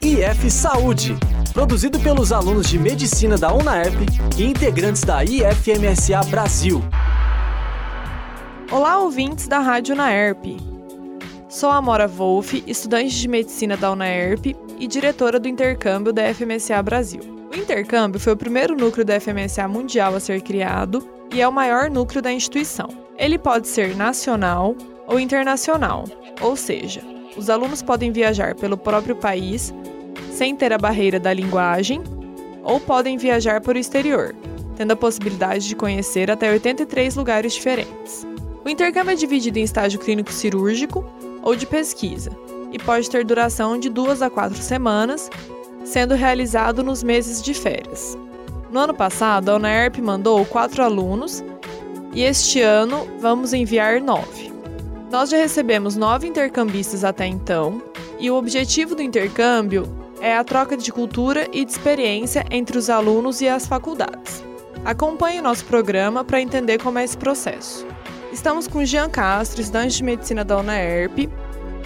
IF 0.00 0.50
Saúde, 0.50 1.16
produzido 1.52 1.98
pelos 2.00 2.32
alunos 2.32 2.68
de 2.68 2.78
medicina 2.78 3.36
da 3.36 3.52
UNAERP 3.52 4.06
e 4.36 4.44
integrantes 4.44 5.02
da 5.02 5.24
IFMSA 5.24 6.20
Brasil. 6.30 6.82
Olá, 8.70 8.98
ouvintes 8.98 9.46
da 9.46 9.58
Rádio 9.58 9.94
UNAERP. 9.94 10.56
Sou 11.48 11.70
Amora 11.70 12.06
Wolff, 12.06 12.62
estudante 12.66 13.14
de 13.14 13.28
medicina 13.28 13.76
da 13.76 13.92
UNAERP 13.92 14.56
e 14.78 14.86
diretora 14.86 15.38
do 15.40 15.48
intercâmbio 15.48 16.12
da 16.12 16.34
FMSA 16.34 16.82
Brasil. 16.82 17.20
O 17.52 17.56
intercâmbio 17.56 18.20
foi 18.20 18.34
o 18.34 18.36
primeiro 18.36 18.76
núcleo 18.76 19.04
da 19.04 19.18
FMSA 19.20 19.66
mundial 19.66 20.14
a 20.14 20.20
ser 20.20 20.42
criado 20.42 21.08
e 21.32 21.40
é 21.40 21.48
o 21.48 21.52
maior 21.52 21.90
núcleo 21.90 22.20
da 22.20 22.32
instituição. 22.32 22.88
Ele 23.16 23.38
pode 23.38 23.68
ser 23.68 23.96
nacional 23.96 24.76
ou 25.06 25.18
internacional, 25.18 26.04
ou 26.40 26.54
seja, 26.54 27.17
os 27.38 27.48
alunos 27.48 27.80
podem 27.80 28.10
viajar 28.10 28.54
pelo 28.56 28.76
próprio 28.76 29.14
país 29.14 29.72
sem 30.32 30.56
ter 30.56 30.72
a 30.72 30.78
barreira 30.78 31.20
da 31.20 31.32
linguagem 31.32 32.02
ou 32.64 32.80
podem 32.80 33.16
viajar 33.16 33.60
para 33.60 33.76
o 33.76 33.80
exterior, 33.80 34.34
tendo 34.76 34.92
a 34.92 34.96
possibilidade 34.96 35.68
de 35.68 35.76
conhecer 35.76 36.30
até 36.30 36.50
83 36.50 37.14
lugares 37.16 37.54
diferentes. 37.54 38.26
O 38.64 38.68
intercâmbio 38.68 39.12
é 39.12 39.14
dividido 39.14 39.58
em 39.58 39.62
estágio 39.62 40.00
clínico 40.00 40.32
cirúrgico 40.32 41.04
ou 41.42 41.54
de 41.54 41.64
pesquisa 41.64 42.30
e 42.72 42.78
pode 42.78 43.08
ter 43.08 43.24
duração 43.24 43.78
de 43.78 43.88
duas 43.88 44.20
a 44.20 44.28
quatro 44.28 44.58
semanas, 44.58 45.30
sendo 45.84 46.14
realizado 46.14 46.82
nos 46.82 47.02
meses 47.02 47.40
de 47.40 47.54
férias. 47.54 48.18
No 48.70 48.80
ano 48.80 48.92
passado, 48.92 49.48
a 49.48 49.56
UNERP 49.56 50.02
mandou 50.02 50.44
quatro 50.44 50.82
alunos 50.82 51.42
e 52.12 52.22
este 52.22 52.60
ano 52.60 53.08
vamos 53.20 53.54
enviar 53.54 54.00
nove. 54.00 54.47
Nós 55.10 55.30
já 55.30 55.38
recebemos 55.38 55.96
nove 55.96 56.26
intercambistas 56.26 57.02
até 57.02 57.26
então, 57.26 57.82
e 58.20 58.30
o 58.30 58.34
objetivo 58.34 58.94
do 58.94 59.00
intercâmbio 59.00 59.88
é 60.20 60.36
a 60.36 60.44
troca 60.44 60.76
de 60.76 60.92
cultura 60.92 61.48
e 61.50 61.64
de 61.64 61.70
experiência 61.70 62.44
entre 62.50 62.76
os 62.76 62.90
alunos 62.90 63.40
e 63.40 63.48
as 63.48 63.66
faculdades. 63.66 64.44
Acompanhe 64.84 65.40
o 65.40 65.42
nosso 65.42 65.64
programa 65.64 66.22
para 66.24 66.42
entender 66.42 66.78
como 66.78 66.98
é 66.98 67.04
esse 67.04 67.16
processo. 67.16 67.86
Estamos 68.30 68.68
com 68.68 68.84
Jean 68.84 69.08
Castro, 69.08 69.62
estudante 69.62 69.96
de 69.96 70.04
medicina 70.04 70.44
da 70.44 70.58
UNAERP, 70.58 71.30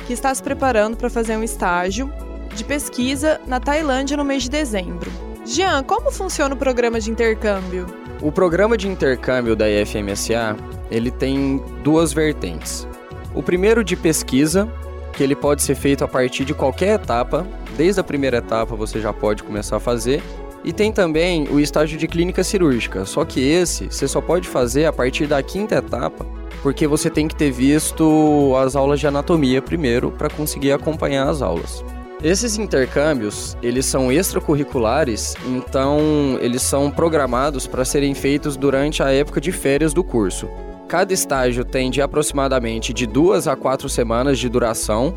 que 0.05 0.12
está 0.12 0.34
se 0.34 0.42
preparando 0.42 0.97
para 0.97 1.09
fazer 1.09 1.36
um 1.36 1.45
estágio 1.45 2.12
de 2.57 2.64
pesquisa 2.64 3.41
na 3.47 3.61
Tailândia 3.61 4.17
no 4.17 4.25
mês 4.25 4.42
de 4.42 4.51
dezembro. 4.51 5.11
Jean, 5.45 5.84
como 5.84 6.11
funciona 6.11 6.57
o 6.57 6.59
programa 6.59 6.98
de 6.98 7.11
intercâmbio? 7.11 7.86
O 8.20 8.33
programa 8.33 8.77
de 8.77 8.89
intercâmbio 8.89 9.55
da 9.55 9.70
IFMSA, 9.70 10.57
ele 10.91 11.11
tem 11.11 11.62
duas 11.84 12.12
vertentes. 12.12 12.86
O 13.35 13.43
primeiro 13.43 13.83
de 13.83 13.97
pesquisa, 13.97 14.69
que 15.13 15.23
ele 15.23 15.35
pode 15.35 15.63
ser 15.63 15.75
feito 15.75 16.05
a 16.05 16.09
partir 16.09 16.45
de 16.45 16.55
qualquer 16.55 16.95
etapa, 16.95 17.47
desde 17.77 18.01
a 18.01 18.05
primeira 18.05 18.39
etapa 18.39 18.77
você 18.77 19.01
já 19.01 19.13
pode 19.13 19.43
começar 19.43 19.77
a 19.77 19.81
fazer. 19.81 20.23
E 20.65 20.73
tem 20.73 20.93
também 20.93 21.49
o 21.49 21.59
estágio 21.59 21.99
de 21.99 22.07
clínica 22.07 22.45
cirúrgica, 22.45 23.05
só 23.05 23.25
que 23.25 23.41
esse 23.41 23.87
você 23.87 24.07
só 24.07 24.21
pode 24.21 24.47
fazer 24.47 24.85
a 24.85 24.93
partir 24.93 25.27
da 25.27 25.43
quinta 25.43 25.75
etapa, 25.75 26.25
porque 26.63 26.87
você 26.87 27.11
tem 27.11 27.27
que 27.27 27.35
ter 27.35 27.51
visto 27.51 28.55
as 28.57 28.77
aulas 28.77 29.01
de 29.01 29.07
anatomia 29.07 29.61
primeiro 29.61 30.13
para 30.13 30.31
conseguir 30.31 30.71
acompanhar 30.71 31.29
as 31.29 31.43
aulas. 31.43 31.85
Esses 32.23 32.57
intercâmbios, 32.57 33.57
eles 33.61 33.85
são 33.85 34.13
extracurriculares, 34.13 35.35
então 35.45 36.39
eles 36.41 36.63
são 36.63 36.89
programados 36.89 37.67
para 37.67 37.85
serem 37.85 38.15
feitos 38.15 38.57
durante 38.57 39.03
a 39.03 39.11
época 39.11 39.41
de 39.41 39.51
férias 39.51 39.93
do 39.93 40.05
curso. 40.05 40.49
Cada 40.93 41.15
estágio 41.15 41.65
tem 41.65 41.91
de 41.91 42.03
aproximadamente 42.03 42.93
de 42.93 43.07
duas 43.07 43.48
a 43.48 43.57
quatro 43.57 43.89
semanas 43.89 44.39
de 44.39 44.47
duração 44.47 45.15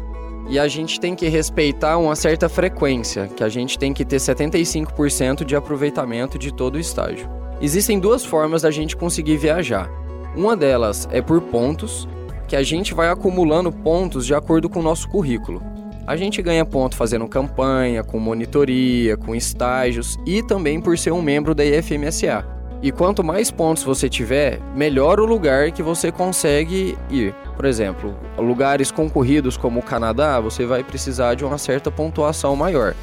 e 0.48 0.58
a 0.58 0.70
gente 0.70 1.02
tem 1.02 1.14
que 1.14 1.28
respeitar 1.28 1.98
uma 1.98 2.16
certa 2.16 2.48
frequência, 2.48 3.28
que 3.28 3.44
a 3.44 3.50
gente 3.50 3.78
tem 3.78 3.92
que 3.92 4.06
ter 4.06 4.16
75% 4.16 5.44
de 5.44 5.54
aproveitamento 5.54 6.40
de 6.40 6.54
todo 6.54 6.76
o 6.76 6.80
estágio. 6.80 7.30
Existem 7.60 8.00
duas 8.00 8.24
formas 8.24 8.62
da 8.62 8.72
gente 8.72 8.96
conseguir 8.96 9.36
viajar. 9.36 9.92
Uma 10.34 10.56
delas 10.56 11.10
é 11.12 11.22
por 11.22 11.42
pontos, 11.42 12.08
que 12.48 12.56
a 12.56 12.64
gente 12.64 12.94
vai 12.94 13.10
acumulando 13.10 13.70
pontos 13.70 14.26
de 14.26 14.34
acordo 14.34 14.70
com 14.70 14.80
o 14.80 14.84
nosso 14.84 15.10
currículo. 15.10 15.62
A 16.08 16.16
gente 16.16 16.42
ganha 16.42 16.64
ponto 16.64 16.96
fazendo 16.96 17.28
campanha, 17.28 18.02
com 18.02 18.18
monitoria, 18.18 19.18
com 19.18 19.36
estágios 19.36 20.18
e 20.26 20.42
também 20.42 20.80
por 20.80 20.98
ser 20.98 21.12
um 21.12 21.22
membro 21.22 21.54
da 21.54 21.66
IFMSA. 21.66 22.55
E 22.86 22.92
quanto 22.92 23.24
mais 23.24 23.50
pontos 23.50 23.82
você 23.82 24.08
tiver, 24.08 24.62
melhor 24.76 25.20
o 25.20 25.26
lugar 25.26 25.72
que 25.72 25.82
você 25.82 26.12
consegue 26.12 26.96
ir. 27.10 27.34
Por 27.56 27.66
exemplo, 27.66 28.16
lugares 28.38 28.92
concorridos 28.92 29.58
como 29.58 29.80
o 29.80 29.84
Canadá, 29.84 30.40
você 30.40 30.68
vai 30.68 30.84
precisar 30.84 31.34
de 31.34 31.44
uma 31.44 31.58
certa 31.58 31.90
pontuação 31.90 32.56
maior. 32.56 32.94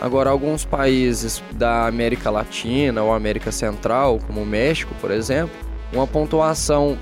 Agora, 0.00 0.30
alguns 0.30 0.64
países 0.64 1.42
da 1.50 1.88
América 1.88 2.30
Latina 2.30 3.02
ou 3.02 3.12
América 3.12 3.50
Central, 3.50 4.20
como 4.24 4.40
o 4.40 4.46
México, 4.46 4.94
por 5.00 5.10
exemplo, 5.10 5.56
uma 5.92 6.06
pontuação 6.06 6.96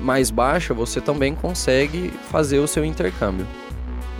mais 0.00 0.30
baixa 0.30 0.72
você 0.72 1.00
também 1.00 1.34
consegue 1.34 2.12
fazer 2.30 2.60
o 2.60 2.68
seu 2.68 2.84
intercâmbio. 2.84 3.48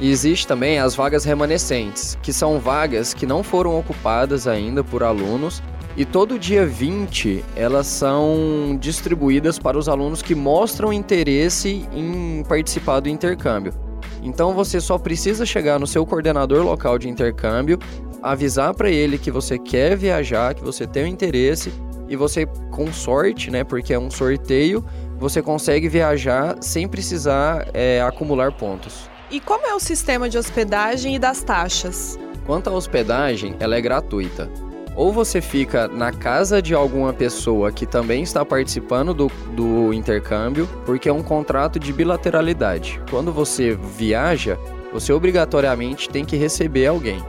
E 0.01 0.11
existe 0.11 0.45
também 0.45 0.81
as 0.81 0.97
vagas 0.97 1.25
remanescentes, 1.25 2.19
que 2.21 2.33
são 2.33 2.59
vagas 2.59 3.15
que 3.15 3.27
não 3.27 3.45
foram 3.45 3.79
ocupadas 3.79 4.49
ainda 4.49 4.83
por 4.83 5.05
alunos 5.05 5.63
e 5.97 6.05
todo 6.05 6.39
dia 6.39 6.65
20 6.67 7.45
elas 7.55 7.87
são 7.87 8.77
distribuídas 8.81 9.59
para 9.59 9.77
os 9.77 9.89
alunos 9.89 10.23
que 10.23 10.35
mostram 10.35 10.93
interesse 10.93 11.87
em 11.93 12.43
participar 12.49 13.01
do 13.01 13.09
intercâmbio. 13.09 13.75
Então 14.23 14.55
você 14.55 14.81
só 14.81 14.97
precisa 14.99 15.45
chegar 15.45 15.79
no 15.79 15.87
seu 15.87 16.07
coordenador 16.07 16.65
local 16.65 16.99
de 16.99 17.09
intercâmbio, 17.09 17.79
avisar 18.23 18.73
para 18.73 18.91
ele 18.91 19.19
que 19.19 19.31
você 19.31 19.59
quer 19.59 19.97
viajar, 19.97 20.55
que 20.55 20.63
você 20.63 20.87
tem 20.87 21.05
um 21.05 21.09
interesse 21.09 21.73
e 22.09 22.17
você 22.17 22.47
com 22.71 22.93
sorte, 22.93 23.51
né, 23.51 23.65
porque 23.65 23.93
é 23.93 23.99
um 23.99 24.11
sorteio, 24.11 24.85
você 25.19 25.43
consegue 25.43 25.89
viajar 25.89 26.57
sem 26.61 26.89
precisar 26.89 27.69
é, 27.75 28.01
acumular 28.01 28.53
pontos. 28.53 29.11
E 29.31 29.41
como 29.41 29.67
é 29.67 29.75
o 29.75 29.81
sistema 29.81 30.29
de 30.29 30.39
hospedagem 30.39 31.17
e 31.17 31.19
das 31.19 31.43
taxas? 31.43 32.19
Quanto 32.47 32.69
à 32.69 32.73
hospedagem, 32.73 33.57
ela 33.59 33.77
é 33.77 33.81
gratuita 33.81 34.51
ou 34.95 35.13
você 35.13 35.41
fica 35.41 35.89
na 35.89 36.13
casa 36.13 36.61
de 36.61 36.75
alguma 36.75 37.13
pessoa 37.13 37.73
que 37.73 37.87
também 37.87 38.23
está 38.23 38.45
participando 38.45 39.15
do, 39.15 39.31
do 39.55 39.93
intercâmbio, 39.93 40.69
porque 40.85 41.09
é 41.09 41.13
um 41.13 41.23
contrato 41.23 41.79
de 41.79 41.93
bilateralidade. 41.93 43.01
Quando 43.11 43.33
você 43.33 43.75
viaja, 43.97 44.59
você 44.93 45.13
obrigatoriamente 45.13 46.09
tem 46.09 46.25
que 46.25 46.37
receber 46.37 46.87
alguém. 46.87 47.23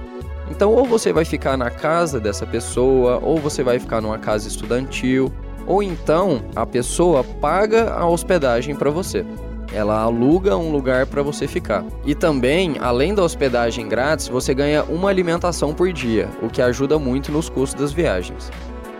Então, 0.49 0.73
ou 0.73 0.85
você 0.85 1.13
vai 1.13 1.23
ficar 1.23 1.55
na 1.57 1.69
casa 1.69 2.19
dessa 2.19 2.45
pessoa, 2.45 3.19
ou 3.23 3.37
você 3.37 3.63
vai 3.63 3.79
ficar 3.79 4.01
numa 4.01 4.19
casa 4.19 4.47
estudantil, 4.47 5.31
ou 5.65 5.81
então 5.81 6.43
a 6.55 6.65
pessoa 6.65 7.23
paga 7.23 7.93
a 7.93 8.07
hospedagem 8.07 8.75
para 8.75 8.89
você 8.89 9.25
ela 9.73 10.01
aluga 10.01 10.55
um 10.55 10.71
lugar 10.71 11.05
para 11.05 11.21
você 11.21 11.47
ficar. 11.47 11.83
E 12.05 12.13
também, 12.13 12.77
além 12.79 13.13
da 13.13 13.23
hospedagem 13.23 13.89
grátis, 13.89 14.27
você 14.27 14.53
ganha 14.53 14.83
uma 14.83 15.09
alimentação 15.09 15.73
por 15.73 15.91
dia, 15.91 16.29
o 16.41 16.49
que 16.49 16.61
ajuda 16.61 16.99
muito 16.99 17.31
nos 17.31 17.49
custos 17.49 17.81
das 17.81 17.91
viagens. 17.91 18.51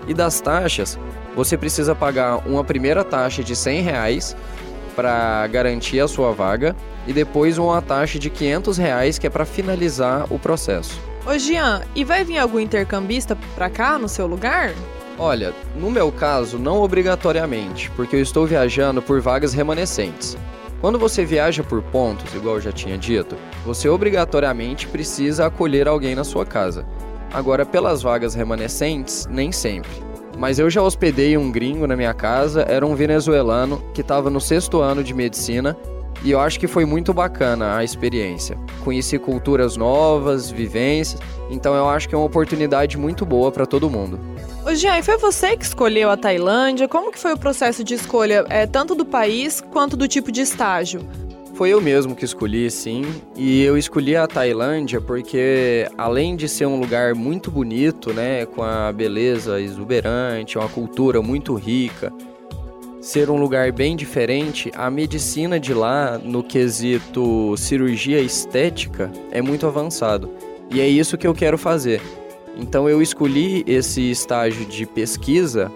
E 0.07 0.13
das 0.13 0.41
taxas, 0.41 0.97
você 1.35 1.57
precisa 1.57 1.95
pagar 1.95 2.47
uma 2.47 2.63
primeira 2.63 3.03
taxa 3.03 3.43
de 3.43 3.55
100 3.55 3.81
reais 3.81 4.35
para 4.95 5.47
garantir 5.47 5.99
a 5.99 6.07
sua 6.07 6.31
vaga 6.31 6.75
e 7.07 7.13
depois 7.13 7.57
uma 7.57 7.81
taxa 7.81 8.19
de 8.19 8.29
500 8.29 8.77
reais 8.77 9.17
que 9.17 9.27
é 9.27 9.29
para 9.29 9.45
finalizar 9.45 10.25
o 10.31 10.39
processo. 10.39 10.99
Ô 11.25 11.37
Jean, 11.37 11.81
e 11.95 12.03
vai 12.03 12.23
vir 12.23 12.37
algum 12.37 12.59
intercambista 12.59 13.37
para 13.55 13.69
cá 13.69 13.97
no 13.97 14.09
seu 14.09 14.27
lugar? 14.27 14.73
Olha, 15.17 15.53
no 15.75 15.89
meu 15.91 16.11
caso, 16.11 16.57
não 16.57 16.81
obrigatoriamente, 16.81 17.89
porque 17.91 18.15
eu 18.15 18.21
estou 18.21 18.45
viajando 18.45 19.01
por 19.01 19.21
vagas 19.21 19.53
remanescentes. 19.53 20.37
Quando 20.83 20.99
você 20.99 21.23
viaja 21.23 21.63
por 21.63 21.81
pontos, 21.81 22.35
igual 22.35 22.55
eu 22.55 22.61
já 22.61 22.73
tinha 22.73 22.97
dito, 22.97 23.37
você 23.65 23.87
obrigatoriamente 23.87 24.85
precisa 24.85 25.45
acolher 25.45 25.87
alguém 25.87 26.13
na 26.13 26.25
sua 26.25 26.45
casa. 26.45 26.85
Agora, 27.31 27.65
pelas 27.65 28.01
vagas 28.01 28.35
remanescentes, 28.35 29.25
nem 29.27 29.49
sempre. 29.49 29.89
Mas 30.37 30.59
eu 30.59 30.69
já 30.69 30.81
hospedei 30.81 31.37
um 31.37 31.49
gringo 31.49 31.87
na 31.87 31.95
minha 31.95 32.13
casa, 32.13 32.65
era 32.67 32.85
um 32.85 32.95
venezuelano 32.95 33.81
que 33.93 34.01
estava 34.01 34.29
no 34.29 34.41
sexto 34.41 34.81
ano 34.81 35.01
de 35.05 35.13
medicina 35.13 35.77
e 36.21 36.31
eu 36.31 36.39
acho 36.41 36.59
que 36.59 36.67
foi 36.67 36.83
muito 36.83 37.13
bacana 37.13 37.77
a 37.77 37.83
experiência. 37.85 38.57
Conheci 38.83 39.17
culturas 39.17 39.77
novas, 39.77 40.51
vivências, 40.51 41.21
então 41.49 41.73
eu 41.75 41.87
acho 41.87 42.09
que 42.09 42.15
é 42.15 42.17
uma 42.17 42.27
oportunidade 42.27 42.97
muito 42.97 43.25
boa 43.25 43.53
para 43.53 43.65
todo 43.65 43.89
mundo. 43.89 44.19
Ô 44.65 44.73
Jean, 44.73 45.03
foi 45.03 45.17
você 45.17 45.57
que 45.57 45.65
escolheu 45.65 46.09
a 46.09 46.15
Tailândia? 46.15 46.87
Como 46.87 47.11
que 47.11 47.19
foi 47.19 47.33
o 47.33 47.37
processo 47.37 47.83
de 47.83 47.95
escolha, 47.95 48.45
é, 48.47 48.65
tanto 48.65 48.95
do 48.95 49.05
país 49.05 49.59
quanto 49.59 49.97
do 49.97 50.07
tipo 50.07 50.31
de 50.31 50.39
estágio? 50.39 51.01
Foi 51.53 51.69
eu 51.69 51.81
mesmo 51.81 52.15
que 52.15 52.23
escolhi, 52.23 52.71
sim. 52.71 53.03
E 53.35 53.61
eu 53.61 53.77
escolhi 53.77 54.15
a 54.15 54.25
Tailândia 54.25 55.01
porque, 55.01 55.85
além 55.97 56.37
de 56.37 56.47
ser 56.47 56.65
um 56.65 56.79
lugar 56.79 57.13
muito 57.13 57.51
bonito, 57.51 58.13
né, 58.13 58.45
com 58.45 58.63
a 58.63 58.89
beleza 58.93 59.59
exuberante, 59.59 60.57
uma 60.57 60.69
cultura 60.69 61.21
muito 61.21 61.53
rica, 61.55 62.13
ser 63.01 63.29
um 63.29 63.35
lugar 63.35 63.69
bem 63.73 63.97
diferente, 63.97 64.71
a 64.75 64.89
medicina 64.89 65.59
de 65.59 65.73
lá, 65.73 66.17
no 66.17 66.41
quesito 66.41 67.53
cirurgia 67.57 68.21
estética, 68.21 69.11
é 69.29 69.41
muito 69.41 69.67
avançado. 69.67 70.31
E 70.71 70.79
é 70.79 70.87
isso 70.87 71.17
que 71.17 71.27
eu 71.27 71.33
quero 71.33 71.57
fazer. 71.57 72.01
Então 72.55 72.87
eu 72.87 73.01
escolhi 73.01 73.63
esse 73.67 74.11
estágio 74.11 74.65
de 74.65 74.85
pesquisa 74.85 75.71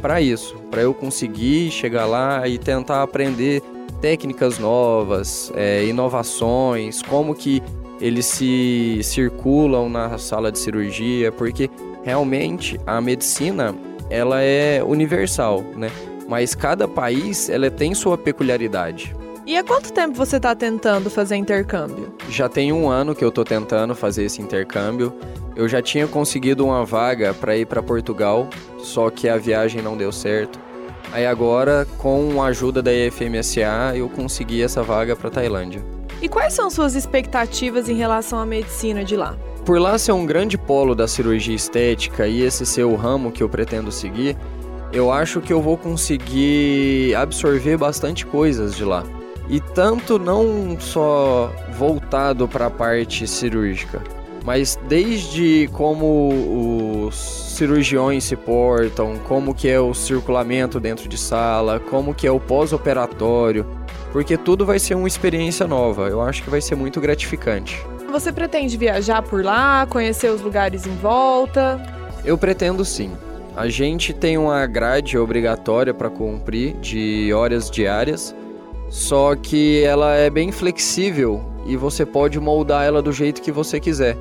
para 0.00 0.20
isso, 0.20 0.56
para 0.70 0.82
eu 0.82 0.92
conseguir 0.92 1.70
chegar 1.70 2.06
lá 2.06 2.46
e 2.48 2.58
tentar 2.58 3.02
aprender 3.02 3.62
técnicas 4.00 4.58
novas, 4.58 5.52
é, 5.54 5.84
inovações, 5.84 7.02
como 7.02 7.34
que 7.34 7.62
eles 8.00 8.26
se 8.26 8.98
circulam 9.02 9.88
na 9.88 10.18
sala 10.18 10.50
de 10.50 10.58
cirurgia, 10.58 11.30
porque 11.30 11.70
realmente 12.02 12.80
a 12.84 13.00
medicina 13.00 13.74
ela 14.10 14.42
é 14.42 14.82
universal, 14.82 15.62
né? 15.76 15.88
Mas 16.28 16.54
cada 16.54 16.88
país 16.88 17.48
ela 17.48 17.70
tem 17.70 17.94
sua 17.94 18.18
peculiaridade. 18.18 19.14
E 19.44 19.56
há 19.56 19.64
quanto 19.64 19.92
tempo 19.92 20.14
você 20.14 20.36
está 20.36 20.54
tentando 20.54 21.10
fazer 21.10 21.34
intercâmbio? 21.34 22.14
Já 22.28 22.48
tem 22.48 22.72
um 22.72 22.88
ano 22.88 23.12
que 23.12 23.24
eu 23.24 23.28
estou 23.28 23.44
tentando 23.44 23.92
fazer 23.92 24.22
esse 24.22 24.40
intercâmbio. 24.40 25.12
Eu 25.56 25.68
já 25.68 25.82
tinha 25.82 26.06
conseguido 26.06 26.64
uma 26.64 26.84
vaga 26.84 27.34
para 27.34 27.56
ir 27.56 27.66
para 27.66 27.82
Portugal, 27.82 28.48
só 28.78 29.10
que 29.10 29.28
a 29.28 29.36
viagem 29.36 29.82
não 29.82 29.96
deu 29.96 30.12
certo. 30.12 30.60
Aí 31.12 31.26
agora, 31.26 31.84
com 31.98 32.40
a 32.40 32.46
ajuda 32.46 32.80
da 32.80 32.94
IFMSA, 32.94 33.96
eu 33.96 34.08
consegui 34.08 34.62
essa 34.62 34.80
vaga 34.80 35.16
para 35.16 35.28
Tailândia. 35.28 35.84
E 36.22 36.28
quais 36.28 36.54
são 36.54 36.70
suas 36.70 36.94
expectativas 36.94 37.88
em 37.88 37.94
relação 37.94 38.38
à 38.38 38.46
medicina 38.46 39.02
de 39.02 39.16
lá? 39.16 39.36
Por 39.64 39.80
lá 39.80 39.98
ser 39.98 40.12
um 40.12 40.24
grande 40.24 40.56
polo 40.56 40.94
da 40.94 41.08
cirurgia 41.08 41.54
estética 41.54 42.28
e 42.28 42.42
esse 42.42 42.64
ser 42.64 42.84
o 42.84 42.94
ramo 42.94 43.32
que 43.32 43.42
eu 43.42 43.48
pretendo 43.48 43.90
seguir, 43.90 44.36
eu 44.92 45.10
acho 45.10 45.40
que 45.40 45.52
eu 45.52 45.60
vou 45.60 45.76
conseguir 45.76 47.12
absorver 47.16 47.76
bastante 47.76 48.24
coisas 48.24 48.76
de 48.76 48.84
lá. 48.84 49.04
E 49.48 49.60
tanto 49.60 50.18
não 50.18 50.76
só 50.80 51.52
voltado 51.76 52.46
para 52.48 52.66
a 52.66 52.70
parte 52.70 53.26
cirúrgica, 53.26 54.02
mas 54.44 54.78
desde 54.88 55.68
como 55.72 57.06
os 57.06 57.14
cirurgiões 57.14 58.24
se 58.24 58.36
portam, 58.36 59.18
como 59.28 59.54
que 59.54 59.68
é 59.68 59.78
o 59.78 59.94
circulamento 59.94 60.80
dentro 60.80 61.08
de 61.08 61.18
sala, 61.18 61.78
como 61.78 62.14
que 62.14 62.26
é 62.26 62.30
o 62.30 62.40
pós-operatório, 62.40 63.66
porque 64.10 64.36
tudo 64.36 64.66
vai 64.66 64.78
ser 64.78 64.94
uma 64.94 65.08
experiência 65.08 65.66
nova. 65.66 66.08
Eu 66.08 66.20
acho 66.20 66.42
que 66.42 66.50
vai 66.50 66.60
ser 66.60 66.74
muito 66.74 67.00
gratificante. 67.00 67.84
Você 68.10 68.30
pretende 68.30 68.76
viajar 68.76 69.22
por 69.22 69.42
lá, 69.44 69.86
conhecer 69.88 70.30
os 70.30 70.42
lugares 70.42 70.86
em 70.86 70.94
volta? 70.96 71.80
Eu 72.24 72.36
pretendo 72.36 72.84
sim. 72.84 73.12
A 73.56 73.68
gente 73.68 74.12
tem 74.12 74.36
uma 74.36 74.66
grade 74.66 75.16
obrigatória 75.16 75.94
para 75.94 76.10
cumprir 76.10 76.74
de 76.74 77.32
horas 77.32 77.70
diárias, 77.70 78.34
só 78.92 79.34
que 79.34 79.82
ela 79.82 80.14
é 80.16 80.28
bem 80.28 80.52
flexível 80.52 81.42
e 81.64 81.78
você 81.78 82.04
pode 82.04 82.38
moldar 82.38 82.84
ela 82.84 83.00
do 83.00 83.10
jeito 83.10 83.40
que 83.40 83.50
você 83.50 83.80
quiser. 83.80 84.18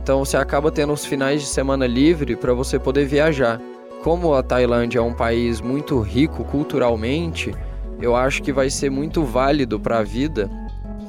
Então 0.00 0.24
você 0.24 0.36
acaba 0.36 0.70
tendo 0.70 0.92
os 0.92 1.04
finais 1.04 1.40
de 1.40 1.48
semana 1.48 1.84
livre 1.84 2.36
para 2.36 2.54
você 2.54 2.78
poder 2.78 3.06
viajar. 3.06 3.60
Como 4.04 4.32
a 4.32 4.40
Tailândia 4.40 5.00
é 5.00 5.02
um 5.02 5.12
país 5.12 5.60
muito 5.60 5.98
rico 5.98 6.44
culturalmente, 6.44 7.52
eu 8.00 8.14
acho 8.14 8.40
que 8.40 8.52
vai 8.52 8.70
ser 8.70 8.88
muito 8.88 9.24
válido 9.24 9.80
para 9.80 9.98
a 9.98 10.04
vida 10.04 10.48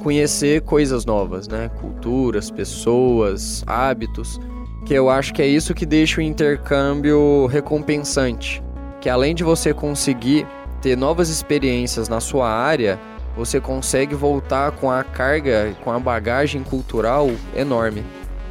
conhecer 0.02 0.62
coisas 0.62 1.06
novas, 1.06 1.46
né? 1.46 1.70
Culturas, 1.80 2.50
pessoas, 2.50 3.62
hábitos, 3.68 4.40
que 4.84 4.94
eu 4.94 5.08
acho 5.08 5.32
que 5.32 5.40
é 5.40 5.46
isso 5.46 5.74
que 5.74 5.86
deixa 5.86 6.20
o 6.20 6.24
intercâmbio 6.24 7.46
recompensante, 7.46 8.60
que 9.00 9.08
além 9.08 9.32
de 9.32 9.44
você 9.44 9.72
conseguir 9.72 10.44
ter 10.86 10.96
novas 10.96 11.28
experiências 11.30 12.08
na 12.08 12.20
sua 12.20 12.48
área, 12.48 12.96
você 13.36 13.60
consegue 13.60 14.14
voltar 14.14 14.70
com 14.70 14.88
a 14.88 15.02
carga, 15.02 15.76
com 15.82 15.90
a 15.90 15.98
bagagem 15.98 16.62
cultural 16.62 17.28
enorme. 17.56 18.04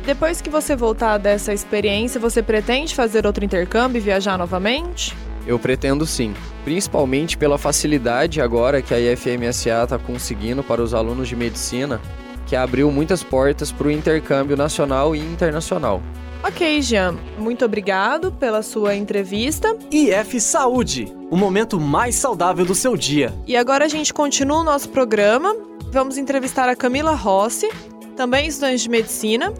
Depois 0.05 0.41
que 0.41 0.49
você 0.49 0.75
voltar 0.75 1.17
dessa 1.17 1.53
experiência, 1.53 2.19
você 2.19 2.43
pretende 2.43 2.93
fazer 2.93 3.25
outro 3.25 3.45
intercâmbio 3.45 3.99
e 3.99 4.01
viajar 4.01 4.37
novamente? 4.37 5.15
Eu 5.47 5.57
pretendo 5.57 6.05
sim, 6.05 6.33
principalmente 6.65 7.37
pela 7.37 7.57
facilidade 7.57 8.41
agora 8.41 8.81
que 8.81 8.93
a 8.93 8.99
IFMSA 8.99 9.83
está 9.83 9.97
conseguindo 9.97 10.61
para 10.61 10.83
os 10.83 10.93
alunos 10.93 11.29
de 11.29 11.37
medicina, 11.37 12.01
que 12.45 12.57
abriu 12.57 12.91
muitas 12.91 13.23
portas 13.23 13.71
para 13.71 13.87
o 13.87 13.91
intercâmbio 13.91 14.57
nacional 14.57 15.15
e 15.15 15.19
internacional. 15.19 16.01
Ok, 16.43 16.79
Jean, 16.81 17.15
muito 17.39 17.65
obrigado 17.65 18.31
pela 18.31 18.61
sua 18.61 18.93
entrevista. 18.93 19.75
IF 19.89 20.39
Saúde, 20.39 21.11
o 21.29 21.35
momento 21.35 21.79
mais 21.79 22.15
saudável 22.15 22.65
do 22.65 22.75
seu 22.75 22.95
dia. 22.95 23.33
E 23.47 23.55
agora 23.55 23.85
a 23.85 23.87
gente 23.87 24.13
continua 24.13 24.59
o 24.59 24.63
nosso 24.63 24.89
programa. 24.89 25.55
Vamos 25.91 26.17
entrevistar 26.17 26.69
a 26.69 26.75
Camila 26.75 27.13
Rossi, 27.13 27.69
também 28.15 28.47
estudante 28.47 28.83
de 28.83 28.89
medicina, 28.89 29.53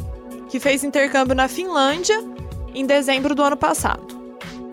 que 0.50 0.60
fez 0.60 0.84
intercâmbio 0.84 1.36
na 1.36 1.48
Finlândia 1.48 2.24
em 2.74 2.86
dezembro 2.86 3.34
do 3.34 3.42
ano 3.42 3.58
passado. 3.58 4.16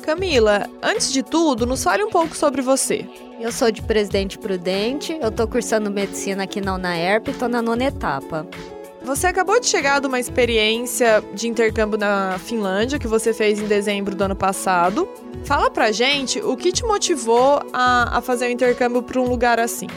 Camila, 0.03 0.69
antes 0.83 1.13
de 1.13 1.23
tudo, 1.23 1.65
nos 1.65 1.85
fale 1.85 2.03
um 2.03 2.11
pouco 2.11 2.37
sobre 2.37 2.61
você. 2.61 3.07
Eu 3.41 3.53
sou 3.53 3.71
de 3.71 3.81
Presidente 3.83 4.39
Prudente, 4.39 5.17
eu 5.21 5.31
tô 5.31 5.47
cursando 5.47 5.91
medicina 5.91 6.45
aqui 6.45 6.61
na 6.61 6.75
UNAERP 6.75 7.29
e 7.29 7.35
tô 7.35 7.49
na 7.49 7.63
nona 7.63 7.85
etapa. 7.85 8.47
Você 9.05 9.27
acabou 9.27 9.59
de 9.59 9.67
chegar 9.67 10.01
de 10.01 10.07
uma 10.07 10.21
experiência 10.21 11.23
de 11.35 11.49
intercâmbio 11.49 11.99
na 11.99 12.39
Finlândia 12.39 13.01
que 13.01 13.09
você 13.09 13.35
fez 13.35 13.61
em 13.61 13.67
dezembro 13.67 14.15
do 14.15 14.23
ano 14.23 14.37
passado. 14.37 15.09
Fala 15.45 15.69
pra 15.71 15.91
gente 15.91 16.41
o 16.41 16.57
que 16.57 16.71
te 16.71 16.85
motivou 16.85 17.61
a, 17.73 18.19
a 18.19 18.21
fazer 18.21 18.47
o 18.47 18.51
intercâmbio 18.51 19.03
para 19.03 19.21
um 19.21 19.29
lugar 19.29 19.59
assim. 19.59 19.89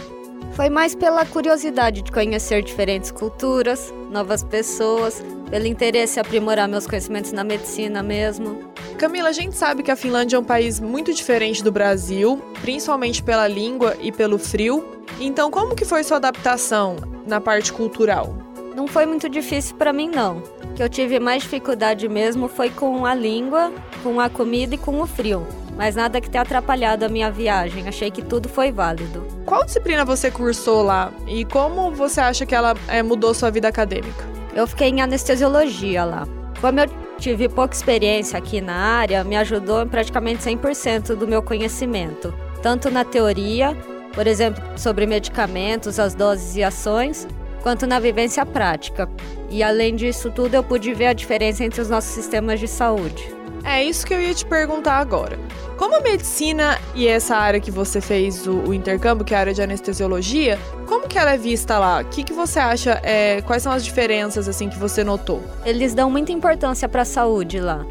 Foi 0.54 0.70
mais 0.70 0.96
pela 0.96 1.24
curiosidade 1.24 2.02
de 2.02 2.12
conhecer 2.12 2.64
diferentes 2.64 3.12
culturas, 3.12 3.94
novas 4.10 4.44
pessoas, 4.44 5.24
pelo 5.52 5.68
interesse 5.68 6.18
em 6.18 6.22
aprimorar 6.22 6.68
meus 6.68 6.88
conhecimentos 6.88 7.32
na 7.32 7.44
medicina 7.44 8.02
mesmo. 8.02 8.74
Camila, 8.98 9.30
a 9.30 9.34
gente 9.34 9.56
sabe 9.56 9.84
que 9.84 9.92
a 9.92 9.96
Finlândia 9.96 10.38
é 10.38 10.40
um 10.40 10.44
país 10.44 10.80
muito 10.80 11.14
diferente 11.14 11.64
do 11.64 11.72
Brasil, 11.72 12.42
principalmente 12.62 13.22
pela 13.22 13.48
língua 13.48 13.96
e 14.02 14.12
pelo 14.12 14.40
frio. 14.40 14.84
Então, 15.20 15.52
como 15.52 15.76
que 15.76 15.86
foi 15.86 16.04
sua 16.04 16.18
adaptação 16.18 16.96
na 17.28 17.40
parte 17.40 17.72
cultural? 17.72 18.45
Não 18.76 18.88
foi 18.88 19.06
muito 19.06 19.30
difícil 19.30 19.78
para 19.78 19.94
mim 19.94 20.10
não. 20.10 20.40
O 20.62 20.74
que 20.74 20.84
eu 20.84 20.90
tive 20.90 21.18
mais 21.18 21.44
dificuldade 21.44 22.10
mesmo 22.10 22.50
foi 22.50 22.70
com 22.70 23.06
a 23.06 23.16
língua, 23.16 23.72
com 24.04 24.20
a 24.20 24.30
comida 24.30 24.76
e 24.76 24.78
com 24.78 25.00
o 25.00 25.08
frio. 25.08 25.48
Mas 25.78 25.96
nada 25.96 26.20
que 26.20 26.30
tenha 26.30 26.42
atrapalhado 26.42 27.06
a 27.06 27.10
minha 27.10 27.32
viagem. 27.32 27.88
Achei 27.88 28.12
que 28.12 28.22
tudo 28.22 28.50
foi 28.50 28.74
válido. 28.74 29.26
Qual 29.46 29.64
disciplina 29.64 30.04
você 30.04 30.30
cursou 30.30 30.84
lá 30.84 31.10
e 31.26 31.46
como 31.46 31.90
você 31.92 32.20
acha 32.20 32.46
que 32.46 32.54
ela 32.54 32.76
é, 32.90 33.02
mudou 33.02 33.34
sua 33.34 33.50
vida 33.50 33.70
acadêmica? 33.70 34.26
Eu 34.54 34.68
fiquei 34.68 34.90
em 34.90 35.02
anestesiologia 35.02 36.04
lá. 36.04 36.28
Como 36.60 36.78
eu 36.78 36.90
tive 37.18 37.48
pouca 37.48 37.74
experiência 37.74 38.38
aqui 38.38 38.60
na 38.60 38.76
área, 38.76 39.24
me 39.24 39.38
ajudou 39.38 39.84
em 39.84 39.88
praticamente 39.88 40.44
100% 40.44 41.16
do 41.16 41.26
meu 41.26 41.42
conhecimento, 41.42 42.34
tanto 42.62 42.92
na 42.92 43.06
teoria, 43.06 43.74
por 44.14 44.28
exemplo, 44.28 44.62
sobre 44.76 45.06
medicamentos, 45.06 45.98
as 45.98 46.14
doses 46.14 46.58
e 46.58 46.64
ações, 46.64 47.26
quanto 47.66 47.88
na 47.88 48.00
vivência 48.00 48.46
prática. 48.46 49.10
E 49.50 49.64
além 49.64 49.96
disso 49.96 50.30
tudo, 50.30 50.54
eu 50.54 50.64
pude 50.64 50.94
ver 50.94 51.08
a 51.08 51.14
diferença 51.14 51.64
entre 51.64 51.82
os 51.82 51.90
nossos 51.90 52.12
sistemas 52.12 52.60
de 52.60 52.68
saúde. 52.68 53.28
É 53.64 53.84
isso 53.84 54.06
que 54.06 54.14
eu 54.14 54.22
ia 54.22 54.36
te 54.36 54.46
perguntar 54.46 55.00
agora. 55.00 55.40
Como 55.76 55.96
a 55.96 56.00
medicina 56.00 56.80
e 56.94 57.08
essa 57.08 57.36
área 57.36 57.60
que 57.60 57.72
você 57.72 58.00
fez 58.00 58.46
o, 58.46 58.54
o, 58.68 58.72
intercâmbio, 58.72 59.26
que 59.26 59.34
é 59.34 59.38
a 59.38 59.40
área 59.40 59.54
de 59.56 59.64
anestesiologia, 59.64 60.60
como 60.86 61.08
que 61.08 61.18
ela 61.18 61.34
é 61.34 61.38
vista 61.40 61.80
lá? 61.80 62.02
O 62.02 62.06
que, 62.06 62.24
que 62.24 62.34
você 62.34 62.60
acha? 62.60 63.02
É, 63.02 63.42
quais 63.42 63.64
são 63.64 63.72
as 63.72 63.84
diferenças 63.84 64.48
assim 64.48 64.70
que 64.70 64.78
você 64.78 65.04
notou? 65.04 65.42
Eles 65.66 65.96
dão 65.96 66.12
muita 66.12 66.32
importância 66.32 66.88
para 66.88 67.02
a 67.02 67.06
saúde 67.06 67.60
lá. 67.60 67.84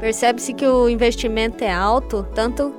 Percebe-se 0.00 0.54
que 0.54 0.66
o 0.66 0.88
investimento 0.88 1.62
é 1.62 1.70
alto, 1.70 2.26
tanto 2.34 2.74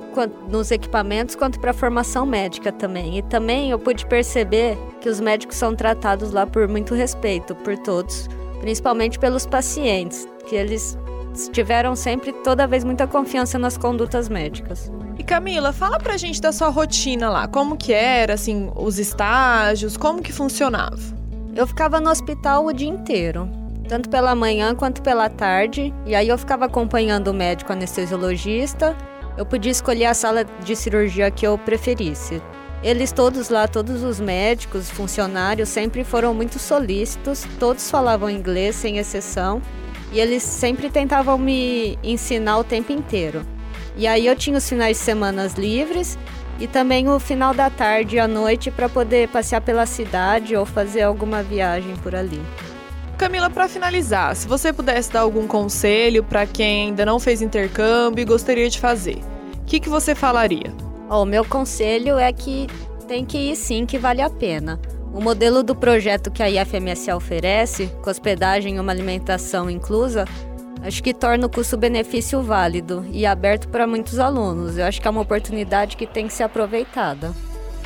nos 0.48 0.72
equipamentos 0.72 1.36
quanto 1.36 1.60
para 1.60 1.70
a 1.70 1.74
formação 1.74 2.26
médica 2.26 2.72
também. 2.72 3.18
E 3.18 3.22
também 3.22 3.70
eu 3.70 3.78
pude 3.78 4.04
perceber 4.06 4.76
que 5.00 5.08
os 5.08 5.20
médicos 5.20 5.56
são 5.56 5.74
tratados 5.74 6.32
lá 6.32 6.44
por 6.44 6.66
muito 6.66 6.94
respeito 6.94 7.54
por 7.54 7.78
todos, 7.78 8.28
principalmente 8.60 9.20
pelos 9.20 9.46
pacientes, 9.46 10.26
que 10.48 10.56
eles 10.56 10.98
tiveram 11.52 11.94
sempre, 11.94 12.32
toda 12.32 12.66
vez, 12.66 12.82
muita 12.82 13.06
confiança 13.06 13.56
nas 13.56 13.78
condutas 13.78 14.28
médicas. 14.28 14.90
E 15.16 15.22
Camila, 15.22 15.72
fala 15.72 15.98
pra 15.98 16.16
gente 16.16 16.40
da 16.40 16.50
sua 16.50 16.70
rotina 16.70 17.30
lá. 17.30 17.46
Como 17.46 17.76
que 17.76 17.92
era, 17.92 18.34
assim, 18.34 18.70
os 18.74 18.98
estágios, 18.98 19.96
como 19.96 20.20
que 20.20 20.32
funcionava? 20.32 20.98
Eu 21.54 21.66
ficava 21.68 22.00
no 22.00 22.10
hospital 22.10 22.66
o 22.66 22.72
dia 22.72 22.88
inteiro, 22.88 23.48
tanto 23.88 24.08
pela 24.08 24.34
manhã 24.34 24.74
quanto 24.74 25.02
pela 25.02 25.28
tarde, 25.28 25.92
e 26.06 26.14
aí 26.14 26.28
eu 26.28 26.38
ficava 26.38 26.66
acompanhando 26.66 27.28
o 27.28 27.34
médico 27.34 27.72
anestesiologista. 27.72 28.96
Eu 29.36 29.46
podia 29.46 29.72
escolher 29.72 30.06
a 30.06 30.14
sala 30.14 30.44
de 30.44 30.76
cirurgia 30.76 31.30
que 31.30 31.46
eu 31.46 31.56
preferisse. 31.58 32.42
Eles 32.82 33.12
todos 33.12 33.48
lá, 33.48 33.68
todos 33.68 34.02
os 34.02 34.18
médicos, 34.18 34.90
funcionários, 34.90 35.68
sempre 35.68 36.02
foram 36.02 36.34
muito 36.34 36.58
solícitos, 36.58 37.46
todos 37.58 37.90
falavam 37.90 38.28
inglês 38.28 38.74
sem 38.74 38.98
exceção. 38.98 39.62
E 40.12 40.20
eles 40.20 40.42
sempre 40.42 40.90
tentavam 40.90 41.38
me 41.38 41.98
ensinar 42.02 42.58
o 42.58 42.64
tempo 42.64 42.92
inteiro. 42.92 43.46
E 43.96 44.06
aí 44.06 44.26
eu 44.26 44.36
tinha 44.36 44.58
os 44.58 44.68
finais 44.68 44.98
de 44.98 45.02
semana 45.02 45.46
livres 45.56 46.18
e 46.58 46.66
também 46.66 47.08
o 47.08 47.18
final 47.18 47.54
da 47.54 47.70
tarde 47.70 48.16
e 48.16 48.20
à 48.20 48.28
noite 48.28 48.70
para 48.70 48.88
poder 48.88 49.28
passear 49.28 49.60
pela 49.60 49.86
cidade 49.86 50.54
ou 50.56 50.66
fazer 50.66 51.02
alguma 51.02 51.42
viagem 51.42 51.96
por 51.96 52.14
ali. 52.14 52.40
Camila, 53.22 53.48
para 53.48 53.68
finalizar, 53.68 54.34
se 54.34 54.48
você 54.48 54.72
pudesse 54.72 55.12
dar 55.12 55.20
algum 55.20 55.46
conselho 55.46 56.24
para 56.24 56.44
quem 56.44 56.88
ainda 56.88 57.06
não 57.06 57.20
fez 57.20 57.40
intercâmbio 57.40 58.20
e 58.20 58.24
gostaria 58.24 58.68
de 58.68 58.80
fazer, 58.80 59.18
o 59.58 59.64
que, 59.64 59.78
que 59.78 59.88
você 59.88 60.12
falaria? 60.12 60.74
O 61.08 61.24
meu 61.24 61.44
conselho 61.44 62.18
é 62.18 62.32
que 62.32 62.66
tem 63.06 63.24
que 63.24 63.38
ir 63.38 63.54
sim, 63.54 63.86
que 63.86 63.96
vale 63.96 64.20
a 64.20 64.28
pena. 64.28 64.80
O 65.14 65.20
modelo 65.20 65.62
do 65.62 65.72
projeto 65.72 66.32
que 66.32 66.42
a 66.42 66.50
IFMSA 66.50 67.14
oferece, 67.14 67.86
com 68.02 68.10
hospedagem 68.10 68.74
e 68.74 68.80
uma 68.80 68.90
alimentação 68.90 69.70
inclusa, 69.70 70.24
acho 70.82 71.00
que 71.00 71.14
torna 71.14 71.46
o 71.46 71.48
custo-benefício 71.48 72.42
válido 72.42 73.06
e 73.12 73.24
aberto 73.24 73.68
para 73.68 73.86
muitos 73.86 74.18
alunos. 74.18 74.76
Eu 74.76 74.84
acho 74.84 75.00
que 75.00 75.06
é 75.06 75.10
uma 75.12 75.20
oportunidade 75.20 75.96
que 75.96 76.08
tem 76.08 76.26
que 76.26 76.32
ser 76.32 76.42
aproveitada. 76.42 77.32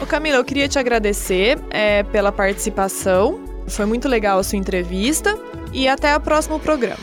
Ô 0.01 0.07
Camila, 0.07 0.39
eu 0.39 0.45
queria 0.45 0.67
te 0.67 0.79
agradecer 0.79 1.59
é, 1.69 2.03
pela 2.05 2.33
participação. 2.33 3.46
Foi 3.69 3.85
muito 3.85 4.09
legal 4.09 4.39
a 4.39 4.43
sua 4.43 4.59
entrevista 4.59 5.39
e 5.73 5.89
até 5.89 6.17
o 6.17 6.21
próximo 6.21 6.59
programa. 6.59 7.03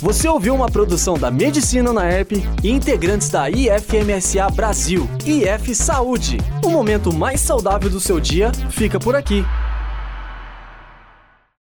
Você 0.00 0.28
ouviu 0.28 0.54
uma 0.54 0.70
produção 0.70 1.18
da 1.18 1.30
Medicina 1.30 1.92
na 1.92 2.10
ERP 2.10 2.44
e 2.62 2.70
integrantes 2.70 3.28
da 3.28 3.50
IFMSA 3.50 4.48
Brasil, 4.50 5.08
IF 5.26 5.74
Saúde. 5.74 6.38
O 6.64 6.70
momento 6.70 7.12
mais 7.12 7.40
saudável 7.40 7.90
do 7.90 8.00
seu 8.00 8.20
dia 8.20 8.52
fica 8.70 8.98
por 8.98 9.16
aqui. 9.16 9.44